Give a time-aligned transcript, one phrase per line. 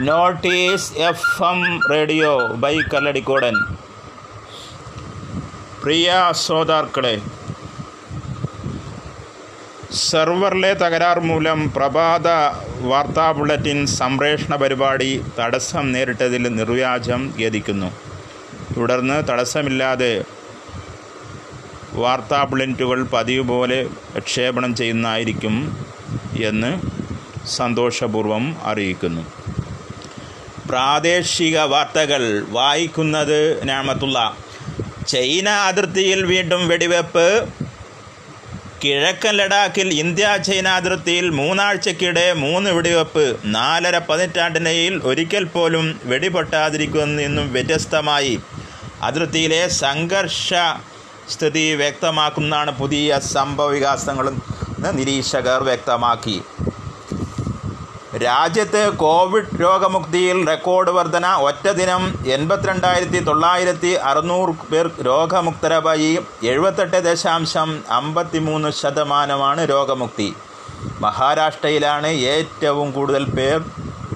[0.00, 3.54] Notice F M radio by Kalladikkodan.
[5.82, 7.22] പ്രിയ ശ്രോതാക്കളെ
[9.92, 12.28] സെർവറിലെ തകരാർ മൂലം പ്രഭാത
[12.80, 17.92] വാർത്താ ബുള്ളറ്റിൻ സംപ്രേഷണ പരിപാടി തടസ്സം നേരിട്ടതിൽ നിർവ്യാജം ഖേദിക്കുന്നു.
[18.76, 20.24] തുടർന്ന് തടസ്സമില്ലാതെ
[21.92, 25.86] വാർത്താ ബുള്ളറ്റുകൾ പതിവ് പോലെ പ്രക്ഷേപണം ചെയ്യുന്നതായിരിക്കും
[26.42, 26.80] എന്ന്
[27.46, 29.41] സന്തോഷപൂർവം അറിയിക്കുന്നു.
[30.72, 34.36] പ്രാദേശിക വാർത്തകൾ വായിക്കുന്നത് ഞാമത്തുള്ള
[35.08, 37.48] ചൈന അതിർത്തിയിൽ വീണ്ടും വെടിവെപ്പ്.
[38.84, 43.36] കിഴക്കൻ ലഡാക്കിൽ ഇന്ത്യ ചൈന അതിർത്തിയിൽ മൂന്നാഴ്ചക്കിടെ മൂന്ന് വെടിവെപ്പ്.
[43.44, 48.40] നാലര പതിറ്റാണ്ടിനിടയിൽ ഒരിക്കൽ പോലും വെടിപൊട്ടാതിരിക്കുന്നതിൽ വ്യത്യസ്തമായി.
[49.02, 50.54] അതിർത്തിയിലെ സംഘർഷ
[51.30, 53.70] സ്ഥിതി വ്യക്തമാക്കുന്നതാണ് പുതിയ സംഭവ
[54.90, 56.40] നിരീക്ഷകർ വ്യക്തമാക്കി.
[58.20, 66.18] രാജ്യത്ത് കോവിഡ് രോഗമുക്തിയിൽ റെക്കോർഡ് വർധന ഒറ്റ ദിനം എൺപത്തിരണ്ടായിരത്തി തൊള്ളായിരത്തി അറുന്നൂറ് പേർ രോഗമുക്തരായി.
[66.42, 70.34] എഴുപത്തെട്ട് ദശാംശം അമ്പത്തിമൂന്ന് ശതമാനമാണ് രോഗമുക്തി.
[71.00, 73.64] മഹാരാഷ്ട്രയിലാണ് ഏറ്റവും കൂടുതൽ പേർ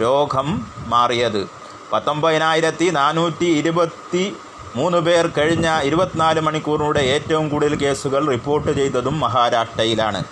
[0.00, 1.48] രോഗം മാറിയത്.
[1.92, 4.36] പത്തൊമ്പതിനായിരത്തി നാനൂറ്റി ഇരുപത്തി
[4.76, 10.24] മൂന്ന് പേർ കഴിഞ്ഞ ഇരുപത്തിനാല് മണിക്കൂറിലൂടെ ഏറ്റവും കൂടുതൽ കേസുകൾ റിപ്പോർട്ട് ചെയ്തതും മഹാരാഷ്ട്രയിലാണ്.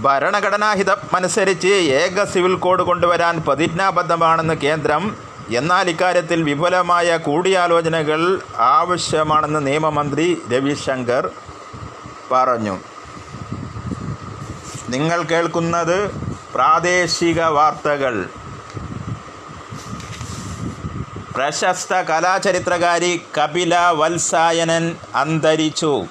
[0.00, 1.68] ഭരണഘടനാഹിതം അനുസരിച്ച്
[2.02, 5.16] ഏക സിവിൽ കോഡ് കൊണ്ടുവരാൻ പ്രതിജ്ഞാബദ്ധമാണെന്ന് കേന്ദ്രം.
[5.56, 11.30] എന്നാൽ ഇക്കാര്യത്തിൽ വിപുലമായ കൂടിയാലോചനകൾ ആവശ്യമാണെന്ന് നിയമമന്ത്രി രവിശങ്കർ
[12.32, 12.78] പറഞ്ഞു.
[14.88, 16.10] നിങ്ങൾ കേൾക്കുന്നത്
[16.54, 18.26] പ്രാദേശിക വാർത്തകൾ.
[21.36, 26.04] പ്രശസ്ത കലാചരിത്രകാരി കപില വത്സായനൻ അന്തരിച്ചു.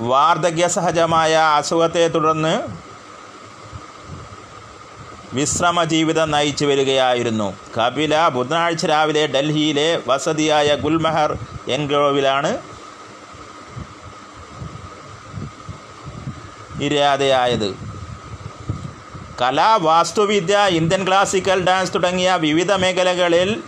[0.00, 2.60] വാർദ്ധക്യസഹജമായ അസുഖത്തെ തുടർന്ന്
[5.34, 7.54] വിശ്രമ ജീവിതം നയിച്ചു വരികയായിരുന്നു.
[7.78, 11.38] കപില ബുധനാഴ്ച രാവിലെ ഡൽഹിയിലെ വസതിയായ ഗുൽമഹർ
[11.68, 12.58] എൻഗ്രോവിലാണ്
[16.82, 17.76] ഇരാതയായത്
[19.42, 23.62] കല വാസ്തുവിദ്യ ഇന്ത്യൻ ക്ലാസിക്കൽ ഡാൻസ് തുടങ്ങിയ വിവിധ മേഖലകളിൽ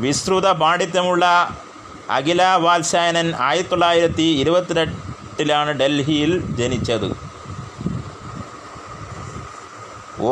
[0.00, 1.24] വിസ്തൃത പാണ്ഡിത്യമുള്ള
[2.10, 4.28] അഖില വാത്സായനൻ ആയിരത്തി തൊള്ളായിരത്തി
[5.42, 7.08] ഇരുപത്തിരണ്ടിലാണ് ഡൽഹിയിൽ ജനിച്ചത്.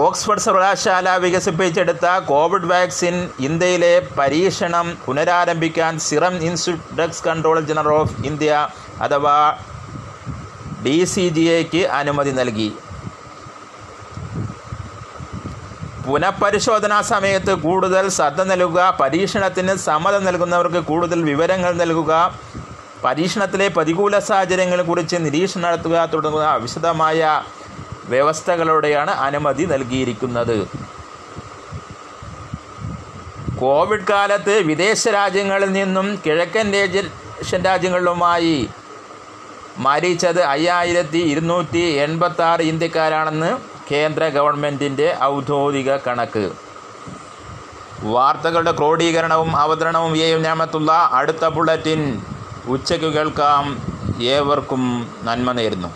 [0.01, 3.15] ഓക്സ്ഫോർഡ് സർവകലാശാല വികസിപ്പിച്ചെടുത്ത കോവിഡ് വാക്സിൻ
[3.47, 8.51] ഇന്ത്യയിലെ പരീക്ഷണം പുനരാരംഭിക്കാൻ Serum Institute drugs control general of India
[9.07, 9.39] അഥവാ
[10.85, 12.69] ഡി സി ജി എക്ക് അനുമതി നൽകി.
[16.05, 22.13] പുനഃപരിശോധനാ സമയത്ത് കൂടുതൽ ശ്രദ്ധ നൽകുക പരീക്ഷണത്തിന് സമ്മതം നൽകുന്നവർക്ക് കൂടുതൽ വിവരങ്ങൾ നൽകുക
[23.05, 27.43] പരീക്ഷണത്തിലെ പ്രതികൂല സാഹചര്യങ്ങളെക്കുറിച്ച് നിരീക്ഷണം നടത്തുക തുടങ്ങുന്ന വിശദമായ
[28.05, 30.69] വ്യവസ്ഥകളോടെയാണ് അനുമതി നൽകിയിരിക്കുന്നത്.
[33.61, 38.69] കോവിഡ് കാലത്ത് വിദേശ രാജ്യങ്ങളിൽ നിന്നും കിഴക്കൻ ഏഷ്യൻ രാജ്യങ്ങളിലുമായി
[39.79, 43.59] മരിച്ചത് അയ്യായിരത്തി ഇരുന്നൂറ്റി എൺപത്തി ആറ് ഇന്ത്യക്കാരാണെന്ന്
[43.93, 46.53] കേന്ദ്ര ഗവൺമെന്റിന്റെ ഔദ്യോഗിക കണക്ക്.
[48.03, 52.27] വാർത്തകളുടെ ക്രോഡീകരണവും അവതരണവും എയും ഞാമത്തുള്ള അടുത്ത ബുള്ളറ്റിൻ.
[52.67, 53.81] ഉച്ചയ്ക്ക് കേൾക്കാം.
[54.23, 55.89] ഏവർക്കും നന്മ നേരുന്നു.